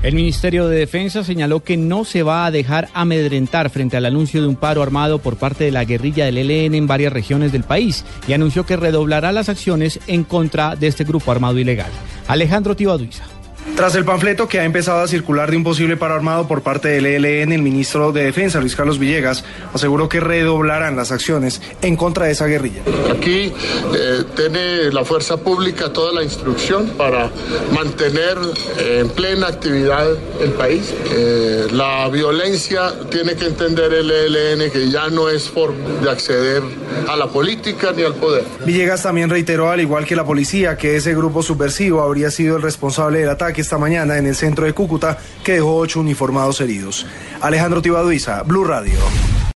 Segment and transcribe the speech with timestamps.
[0.00, 4.40] El Ministerio de Defensa señaló que no se va a dejar amedrentar frente al anuncio
[4.40, 7.64] de un paro armado por parte de la guerrilla del ELN en varias regiones del
[7.64, 11.90] país y anunció que redoblará las acciones en contra de este grupo armado ilegal.
[12.28, 13.37] Alejandro Tibaduiza.
[13.76, 16.88] Tras el panfleto que ha empezado a circular de un posible paro armado por parte
[16.88, 21.96] del ELN, el ministro de Defensa, Luis Carlos Villegas, aseguró que redoblarán las acciones en
[21.96, 22.82] contra de esa guerrilla.
[23.10, 23.52] Aquí
[23.94, 27.30] eh, tiene la fuerza pública toda la instrucción para
[27.72, 28.36] mantener
[28.78, 30.08] eh, en plena actividad
[30.40, 30.92] el país.
[31.12, 36.62] Eh, la violencia tiene que entender el ELN que ya no es forma de acceder
[37.08, 38.44] a la política ni al poder.
[38.64, 42.62] Villegas también reiteró, al igual que la policía, que ese grupo subversivo habría sido el
[42.62, 47.06] responsable del ataque esta mañana en el centro de Cúcuta, que dejó ocho uniformados heridos.
[47.40, 48.98] Alejandro Tibaduiza, Blue Radio.